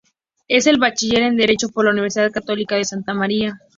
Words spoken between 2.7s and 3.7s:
de Santa María.